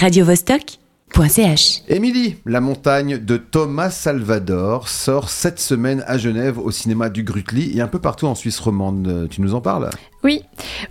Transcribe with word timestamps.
radiovostok.ch. 0.00 1.82
Émilie, 1.88 2.36
la 2.46 2.62
montagne 2.62 3.18
de 3.18 3.36
Thomas 3.36 3.90
Salvador 3.90 4.88
sort 4.88 5.28
cette 5.28 5.60
semaine 5.60 6.02
à 6.06 6.16
Genève 6.16 6.58
au 6.58 6.70
cinéma 6.70 7.10
du 7.10 7.22
Grutli 7.22 7.76
et 7.76 7.82
un 7.82 7.86
peu 7.86 7.98
partout 7.98 8.26
en 8.26 8.34
Suisse 8.34 8.58
romande. 8.60 9.28
Tu 9.30 9.42
nous 9.42 9.54
en 9.54 9.60
parles? 9.60 9.90
Oui, 10.24 10.42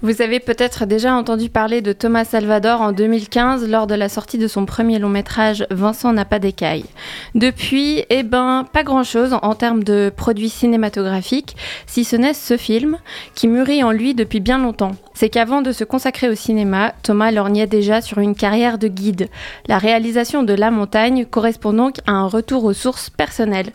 vous 0.03 0.21
avez 0.21 0.39
peut-être 0.39 0.85
déjà 0.85 1.15
entendu 1.15 1.49
parler 1.49 1.81
de 1.81 1.91
Thomas 1.91 2.23
Salvador 2.23 2.81
en 2.81 2.91
2015 2.91 3.67
lors 3.67 3.87
de 3.87 3.95
la 3.95 4.09
sortie 4.09 4.37
de 4.37 4.47
son 4.47 4.67
premier 4.67 4.99
long 4.99 5.09
métrage 5.09 5.65
Vincent 5.71 6.13
n'a 6.13 6.25
pas 6.25 6.37
d'écaille. 6.37 6.85
Depuis, 7.33 8.05
eh 8.11 8.21
ben, 8.21 8.63
pas 8.71 8.83
grand-chose 8.83 9.35
en 9.41 9.55
termes 9.55 9.83
de 9.83 10.11
produits 10.15 10.49
cinématographiques, 10.49 11.55
si 11.87 12.03
ce 12.03 12.15
n'est 12.15 12.35
ce 12.35 12.57
film 12.57 12.99
qui 13.33 13.47
mûrit 13.47 13.83
en 13.83 13.91
lui 13.91 14.13
depuis 14.13 14.39
bien 14.39 14.59
longtemps. 14.59 14.91
C'est 15.19 15.27
qu'avant 15.27 15.61
de 15.61 15.73
se 15.73 15.83
consacrer 15.83 16.29
au 16.29 16.33
cinéma, 16.33 16.93
Thomas 17.03 17.29
lorgnait 17.31 17.67
déjà 17.67 17.99
sur 17.99 18.19
une 18.19 18.35
carrière 18.35 18.77
de 18.77 18.87
guide. 18.87 19.27
La 19.67 19.77
réalisation 19.77 20.43
de 20.43 20.53
La 20.53 20.71
Montagne 20.71 21.25
correspond 21.25 21.73
donc 21.73 21.97
à 22.07 22.13
un 22.13 22.27
retour 22.27 22.63
aux 22.63 22.71
sources 22.71 23.09
personnelles. 23.09 23.73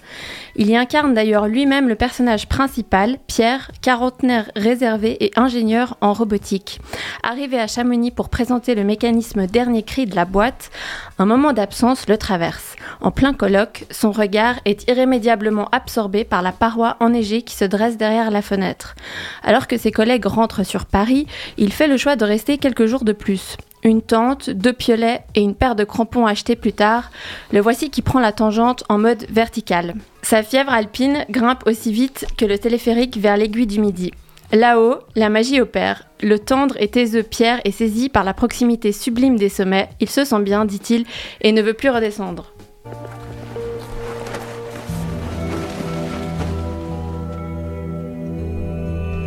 Il 0.57 0.71
y 0.71 0.77
incarne 0.79 1.13
d'ailleurs 1.13 1.47
lui-même 1.47 1.87
le 1.87 1.97
personnage 1.97 2.49
principal, 2.49 3.19
Pierre, 3.27 3.71
quarantenaire 3.83 4.51
réservé 4.57 5.23
et 5.23 5.33
ingénieur 5.37 5.99
en 6.01 6.15
robotique. 6.15 6.81
Arrivé 7.23 7.61
à 7.61 7.67
Chamonix 7.67 8.11
pour 8.11 8.31
présenter 8.31 8.75
le 8.75 8.85
mécanisme 8.85 9.47
dernier 9.47 9.83
cri 9.83 10.07
de 10.07 10.17
la 10.17 10.25
boîte, 10.25 10.71
un 11.19 11.27
moment 11.27 11.53
d'absence 11.53 12.09
le 12.09 12.17
traverse. 12.17 12.75
En 13.03 13.11
plein 13.11 13.35
colloque, 13.35 13.85
son 13.91 14.13
regard 14.13 14.55
est 14.65 14.89
irrémédiablement 14.89 15.69
absorbé 15.73 16.25
par 16.25 16.41
la 16.41 16.53
paroi 16.53 16.97
enneigée 17.01 17.43
qui 17.43 17.55
se 17.55 17.67
dresse 17.67 17.99
derrière 17.99 18.31
la 18.31 18.41
fenêtre. 18.41 18.95
Alors 19.43 19.67
que 19.67 19.77
ses 19.77 19.93
collègues 19.93 20.25
rentrent 20.25 20.65
sur 20.65 20.87
Paris, 20.87 21.27
il 21.59 21.73
fait 21.73 21.89
le 21.89 21.97
choix 21.97 22.17
de 22.17 22.25
rester 22.25 22.59
quelques 22.59 22.87
jours 22.87 23.05
de 23.05 23.13
plus. 23.13 23.57
Une 23.83 24.01
tente, 24.01 24.49
deux 24.49 24.73
piolets 24.73 25.21
et 25.35 25.43
une 25.43 25.55
paire 25.55 25.77
de 25.77 25.85
crampons 25.85 26.27
achetés 26.27 26.57
plus 26.57 26.73
tard, 26.73 27.11
le 27.53 27.61
voici 27.61 27.91
qui 27.91 28.01
prend 28.01 28.19
la 28.19 28.33
tangente 28.33 28.85
en 28.89 28.99
mode 28.99 29.27
vertical. 29.29 29.95
Sa 30.23 30.43
fièvre 30.43 30.73
alpine 30.73 31.27
grimpe 31.29 31.67
aussi 31.67 31.93
vite 31.93 32.27
que 32.39 32.47
le 32.47 32.59
téléphérique 32.59 33.19
vers 33.19 33.37
l'aiguille 33.37 33.67
du 33.67 33.81
midi. 33.81 34.13
Là-haut, 34.53 35.01
la 35.17 35.29
magie 35.29 35.61
opère. 35.61 36.07
Le 36.23 36.39
tendre 36.39 36.77
et 36.79 36.89
taiseux 36.89 37.23
Pierre 37.23 37.61
est 37.65 37.73
saisi 37.73 38.09
par 38.09 38.25
la 38.25 38.35
proximité 38.35 38.93
sublime 38.93 39.37
des 39.37 39.49
sommets. 39.49 39.91
Il 40.01 40.09
se 40.09 40.25
sent 40.25 40.41
bien, 40.41 40.65
dit-il, 40.65 41.05
et 41.41 41.53
ne 41.53 41.61
veut 41.61 41.75
plus 41.75 41.91
redescendre. 41.91 42.53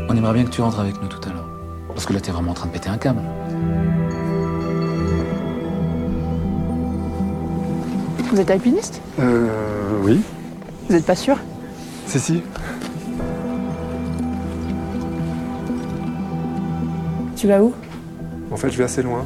On 0.09 0.15
aimerait 0.15 0.33
bien 0.33 0.45
que 0.45 0.49
tu 0.49 0.61
rentres 0.61 0.79
avec 0.79 1.01
nous 1.01 1.09
tout 1.09 1.19
à 1.27 1.33
l'heure. 1.33 1.36
Parce 1.97 2.05
que 2.05 2.13
là, 2.13 2.19
t'es 2.19 2.31
vraiment 2.31 2.51
en 2.51 2.53
train 2.53 2.67
de 2.67 2.73
péter 2.73 2.89
un 2.89 2.97
câble. 2.99 3.21
Vous 8.29 8.39
êtes 8.39 8.51
alpiniste? 8.51 9.01
Euh. 9.19 9.47
Oui. 10.03 10.21
Vous 10.87 10.95
êtes 10.95 11.07
pas 11.07 11.15
sûr? 11.15 11.39
Si, 12.05 12.19
si. 12.19 12.43
Tu 17.35 17.47
vas 17.47 17.63
où? 17.63 17.73
En 18.51 18.57
fait, 18.57 18.69
je 18.69 18.77
vais 18.77 18.83
assez 18.83 19.01
loin. 19.01 19.25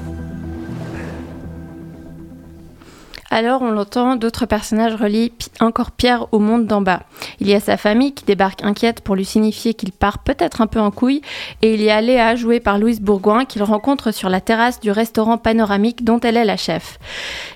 Alors, 3.34 3.62
on 3.62 3.72
l'entend, 3.72 4.18
d'autres 4.18 4.46
personnages 4.46 4.94
relient 4.94 5.32
encore 5.62 5.92
Pierre 5.92 6.28
au 6.34 6.40
monde 6.40 6.68
d'en 6.68 6.82
bas. 6.82 7.04
Il 7.40 7.48
y 7.48 7.54
a 7.54 7.62
sa 7.62 7.78
famille 7.78 8.14
qui 8.14 8.26
débarque 8.26 8.62
inquiète 8.62 9.00
pour 9.00 9.16
lui 9.16 9.24
signifier 9.24 9.74
qu'il 9.74 9.94
part 9.94 10.20
peut-être 10.20 10.60
un 10.60 10.68
peu 10.68 10.82
en 10.82 10.92
couille, 10.92 11.22
et 11.62 11.74
il 11.74 11.82
y 11.82 11.90
a 11.90 12.02
Léa, 12.02 12.36
jouée 12.36 12.60
par 12.60 12.78
Louise 12.78 13.00
Bourgoin, 13.00 13.46
qu'il 13.46 13.64
rencontre 13.64 14.12
sur 14.12 14.28
la 14.28 14.42
terrasse 14.42 14.82
du 14.82 14.92
restaurant 14.92 15.38
panoramique 15.38 16.04
dont 16.04 16.20
elle 16.20 16.36
est 16.36 16.44
la 16.44 16.58
chef. 16.58 17.00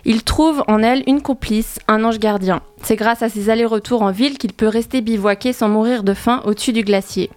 Il 0.05 0.23
trouve 0.23 0.63
en 0.69 0.81
elle 0.81 1.03
une 1.07 1.21
complice, 1.21 1.77
un 1.89 2.05
ange 2.05 2.19
gardien. 2.19 2.61
C'est 2.86 2.97
grâce 2.97 3.23
à 3.23 3.30
ses 3.30 3.50
allers-retours 3.50 4.03
en 4.03 4.11
ville 4.11 4.38
qu'il 4.38 4.53
peut 4.53 4.67
rester 4.67 5.02
bivouaqué 5.02 5.53
sans 5.53 5.67
mourir 5.67 6.03
de 6.03 6.14
faim 6.14 6.44
au-dessus 6.45 6.72
du 6.72 6.83
glacier. 6.83 7.31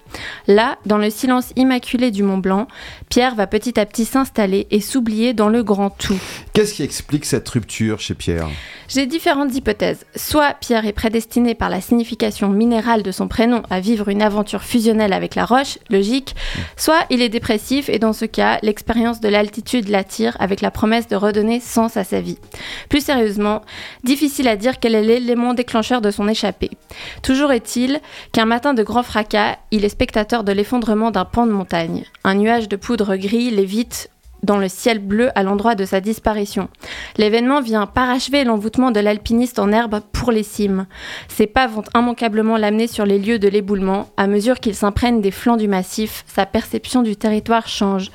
Là, 0.46 0.76
dans 0.84 0.98
le 0.98 1.08
silence 1.08 1.52
immaculé 1.56 2.10
du 2.10 2.22
Mont 2.22 2.36
Blanc, 2.36 2.68
Pierre 3.08 3.34
va 3.34 3.46
petit 3.46 3.80
à 3.80 3.86
petit 3.86 4.04
s'installer 4.04 4.66
et 4.70 4.82
s'oublier 4.82 5.32
dans 5.32 5.48
le 5.48 5.62
grand 5.62 5.88
tout. 5.88 6.20
Qu'est-ce 6.52 6.74
qui 6.74 6.82
explique 6.82 7.24
cette 7.24 7.48
rupture 7.48 7.98
chez 7.98 8.14
Pierre? 8.14 8.48
J'ai 8.88 9.06
différentes 9.06 9.54
hypothèses. 9.54 10.04
Soit 10.16 10.54
Pierre 10.60 10.86
est 10.86 10.92
prédestiné 10.92 11.54
par 11.54 11.70
la 11.70 11.80
signification 11.80 12.50
minérale 12.50 13.02
de 13.02 13.12
son 13.12 13.26
prénom 13.26 13.62
à 13.70 13.80
vivre 13.80 14.08
une 14.08 14.22
aventure 14.22 14.62
fusionnelle 14.62 15.14
avec 15.14 15.34
la 15.34 15.46
roche, 15.46 15.78
logique, 15.88 16.36
soit 16.76 17.06
il 17.08 17.22
est 17.22 17.28
dépressif 17.30 17.88
et 17.88 17.98
dans 17.98 18.12
ce 18.12 18.26
cas, 18.26 18.58
l'expérience 18.62 19.20
de 19.20 19.28
l'altitude 19.28 19.88
l'attire 19.88 20.36
avec 20.40 20.60
la 20.60 20.70
promesse 20.70 21.08
de 21.08 21.16
redonner 21.16 21.60
sens 21.60 21.96
à 21.96 22.04
sa 22.04 22.20
vie. 22.20 22.38
Plus 22.90 23.04
sérieusement, 23.04 23.62
difficile 24.04 24.48
à 24.48 24.56
dire 24.56 24.78
quel 24.78 24.94
est 24.94 25.02
l'élément 25.02 25.37
déclencheur 25.54 26.00
de 26.00 26.10
son 26.10 26.28
échappée. 26.28 26.70
Toujours 27.22 27.52
est-il 27.52 28.00
qu'un 28.32 28.44
matin 28.44 28.74
de 28.74 28.82
grand 28.82 29.02
fracas, 29.02 29.56
il 29.70 29.84
est 29.84 29.88
spectateur 29.88 30.44
de 30.44 30.52
l'effondrement 30.52 31.10
d'un 31.10 31.24
pan 31.24 31.46
de 31.46 31.52
montagne. 31.52 32.04
Un 32.24 32.34
nuage 32.34 32.68
de 32.68 32.76
poudre 32.76 33.16
gris 33.16 33.50
l'évite 33.50 34.10
dans 34.42 34.58
le 34.58 34.68
ciel 34.68 34.98
bleu 34.98 35.30
à 35.34 35.42
l'endroit 35.42 35.74
de 35.74 35.84
sa 35.84 36.00
disparition. 36.00 36.68
L'événement 37.16 37.60
vient 37.60 37.86
parachever 37.86 38.44
l'envoûtement 38.44 38.90
de 38.90 39.00
l'alpiniste 39.00 39.58
en 39.58 39.72
herbe 39.72 40.00
pour 40.12 40.32
les 40.32 40.42
cimes. 40.42 40.86
Ses 41.28 41.46
pas 41.46 41.66
vont 41.66 41.82
immanquablement 41.94 42.56
l'amener 42.56 42.86
sur 42.86 43.04
les 43.04 43.18
lieux 43.18 43.38
de 43.38 43.48
l'éboulement. 43.48 44.08
À 44.16 44.26
mesure 44.26 44.60
qu'il 44.60 44.74
s'imprègne 44.74 45.20
des 45.20 45.30
flancs 45.30 45.56
du 45.56 45.68
massif, 45.68 46.24
sa 46.26 46.46
perception 46.46 47.02
du 47.02 47.16
territoire 47.16 47.66
change. 47.66 48.10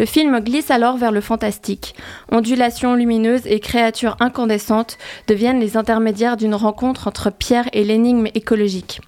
Le 0.00 0.06
film 0.06 0.40
glisse 0.40 0.70
alors 0.70 0.96
vers 0.96 1.12
le 1.12 1.20
fantastique. 1.20 1.94
Ondulations 2.32 2.94
lumineuses 2.94 3.46
et 3.46 3.60
créatures 3.60 4.16
incandescentes 4.18 4.96
deviennent 5.28 5.60
les 5.60 5.76
intermédiaires 5.76 6.38
d'une 6.38 6.54
rencontre 6.54 7.06
entre 7.06 7.30
Pierre 7.30 7.68
et 7.74 7.84
l'énigme 7.84 8.28
écologique. 8.32 9.02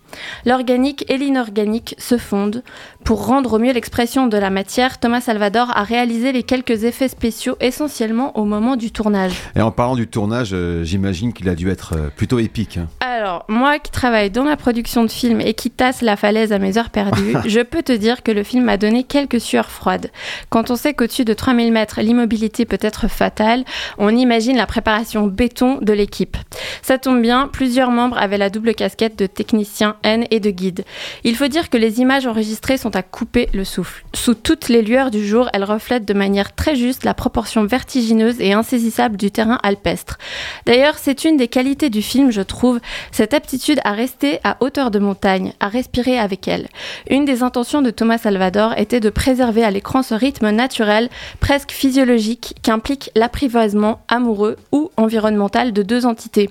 L'organique 0.44 1.04
et 1.08 1.16
l'inorganique 1.16 1.94
se 1.98 2.18
fondent. 2.18 2.62
Pour 3.04 3.26
rendre 3.26 3.54
au 3.54 3.58
mieux 3.58 3.72
l'expression 3.72 4.26
de 4.26 4.36
la 4.36 4.50
matière, 4.50 5.00
Thomas 5.00 5.20
Salvador 5.20 5.70
a 5.74 5.82
réalisé 5.82 6.32
les 6.32 6.42
quelques 6.42 6.84
effets 6.84 7.08
spéciaux 7.08 7.56
essentiellement 7.60 8.36
au 8.38 8.44
moment 8.44 8.76
du 8.76 8.90
tournage. 8.90 9.32
Et 9.56 9.62
en 9.62 9.70
parlant 9.70 9.96
du 9.96 10.06
tournage, 10.06 10.50
euh, 10.52 10.84
j'imagine 10.84 11.32
qu'il 11.32 11.48
a 11.48 11.54
dû 11.54 11.70
être 11.70 11.94
euh, 11.96 12.08
plutôt 12.14 12.38
épique. 12.38 12.78
hein. 12.78 12.88
Alors, 13.00 13.44
moi 13.48 13.78
qui 13.78 13.90
travaille 13.90 14.30
dans 14.30 14.44
la 14.44 14.56
production 14.56 15.04
de 15.04 15.10
films 15.10 15.40
et 15.40 15.54
qui 15.54 15.70
tasse 15.70 16.02
la 16.02 16.16
falaise 16.16 16.52
à 16.52 16.58
mes 16.58 16.76
heures 16.76 16.90
perdues, 16.90 17.36
je 17.46 17.60
peux 17.60 17.82
te 17.82 17.92
dire 17.92 18.22
que 18.22 18.32
le 18.32 18.42
film 18.42 18.64
m'a 18.64 18.76
donné 18.76 19.04
quelques 19.04 19.40
sueurs 19.40 19.70
froides. 19.70 20.10
Quand 20.50 20.70
on 20.70 20.76
sait 20.82 20.94
qu'au-dessus 20.94 21.24
de 21.24 21.32
3000 21.32 21.70
mètres, 21.72 22.00
l'immobilité 22.00 22.64
peut 22.64 22.78
être 22.80 23.06
fatale, 23.06 23.64
on 23.98 24.16
imagine 24.16 24.56
la 24.56 24.66
préparation 24.66 25.28
béton 25.28 25.78
de 25.80 25.92
l'équipe. 25.92 26.36
Ça 26.82 26.98
tombe 26.98 27.22
bien, 27.22 27.48
plusieurs 27.52 27.92
membres 27.92 28.18
avaient 28.18 28.36
la 28.36 28.50
double 28.50 28.74
casquette 28.74 29.16
de 29.16 29.26
technicien 29.26 29.94
N 30.02 30.26
et 30.32 30.40
de 30.40 30.50
guide. 30.50 30.84
Il 31.22 31.36
faut 31.36 31.46
dire 31.46 31.70
que 31.70 31.76
les 31.76 32.00
images 32.00 32.26
enregistrées 32.26 32.78
sont 32.78 32.96
à 32.96 33.02
couper 33.02 33.48
le 33.54 33.64
souffle. 33.64 34.04
Sous 34.12 34.34
toutes 34.34 34.68
les 34.68 34.82
lueurs 34.82 35.12
du 35.12 35.24
jour, 35.24 35.48
elles 35.52 35.62
reflètent 35.62 36.04
de 36.04 36.14
manière 36.14 36.52
très 36.52 36.74
juste 36.74 37.04
la 37.04 37.14
proportion 37.14 37.64
vertigineuse 37.64 38.40
et 38.40 38.52
insaisissable 38.52 39.16
du 39.16 39.30
terrain 39.30 39.60
alpestre. 39.62 40.18
D'ailleurs, 40.66 40.98
c'est 40.98 41.24
une 41.24 41.36
des 41.36 41.48
qualités 41.48 41.90
du 41.90 42.02
film, 42.02 42.32
je 42.32 42.42
trouve, 42.42 42.80
cette 43.12 43.34
aptitude 43.34 43.78
à 43.84 43.92
rester 43.92 44.40
à 44.42 44.56
hauteur 44.58 44.90
de 44.90 44.98
montagne, 44.98 45.52
à 45.60 45.68
respirer 45.68 46.18
avec 46.18 46.48
elle. 46.48 46.66
Une 47.08 47.24
des 47.24 47.44
intentions 47.44 47.82
de 47.82 47.90
Thomas 47.90 48.18
Salvador 48.18 48.74
était 48.76 49.00
de 49.00 49.10
préserver 49.10 49.62
à 49.62 49.70
l'écran 49.70 50.02
ce 50.02 50.14
rythme 50.14 50.50
naturel, 50.62 51.08
presque 51.40 51.72
physiologique, 51.72 52.54
qu'implique 52.62 53.10
l'apprivoisement 53.16 54.00
amoureux 54.08 54.56
ou 54.70 54.90
environnemental 54.96 55.72
de 55.72 55.82
deux 55.82 56.06
entités. 56.06 56.50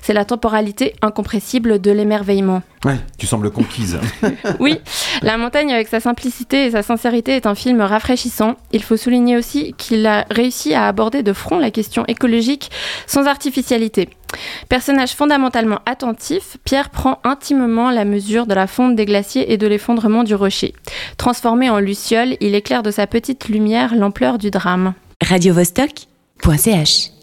C'est 0.00 0.14
la 0.14 0.24
temporalité 0.24 0.94
incompressible 1.02 1.80
de 1.80 1.90
l'émerveillement. 1.90 2.62
Ouais, 2.84 2.98
tu 3.18 3.26
sembles 3.26 3.50
conquise. 3.50 3.98
Oui, 4.58 4.80
La 5.22 5.36
montagne 5.36 5.72
avec 5.72 5.88
sa 5.88 6.00
simplicité 6.00 6.64
et 6.64 6.70
sa 6.70 6.82
sincérité 6.82 7.36
est 7.36 7.46
un 7.46 7.54
film 7.54 7.80
rafraîchissant. 7.82 8.54
Il 8.72 8.82
faut 8.82 8.96
souligner 8.96 9.36
aussi 9.36 9.74
qu'il 9.76 10.06
a 10.06 10.24
réussi 10.30 10.72
à 10.72 10.86
aborder 10.86 11.22
de 11.22 11.32
front 11.34 11.58
la 11.58 11.70
question 11.70 12.04
écologique 12.06 12.70
sans 13.06 13.26
artificialité. 13.26 14.08
Personnage 14.68 15.12
fondamentalement 15.12 15.80
attentif, 15.84 16.56
Pierre 16.64 16.88
prend 16.90 17.18
intimement 17.24 17.90
la 17.90 18.04
mesure 18.06 18.46
de 18.46 18.54
la 18.54 18.66
fonte 18.66 18.96
des 18.96 19.04
glaciers 19.04 19.52
et 19.52 19.58
de 19.58 19.66
l'effondrement 19.66 20.24
du 20.24 20.34
rocher. 20.34 20.74
Transformé 21.18 21.68
en 21.68 21.80
luciole, 21.80 22.36
il 22.40 22.54
éclaire 22.54 22.82
de 22.82 22.90
sa 22.90 23.06
petite 23.06 23.48
lumière 23.48 23.94
l'ampleur 23.94 24.38
du 24.38 24.50
drame. 24.50 24.94
radiovostok.ch 25.22 27.19